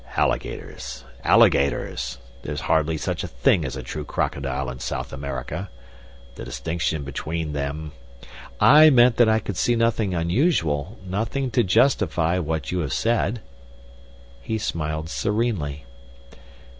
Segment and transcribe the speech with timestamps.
[0.17, 1.03] "Alligators!
[1.23, 2.17] Alligators!
[2.41, 5.69] There is hardly such a thing as a true crocodile in South America.
[6.33, 7.91] The distinction between them"
[8.79, 13.41] "I meant that I could see nothing unusual nothing to justify what you have said."
[14.41, 15.85] He smiled serenely.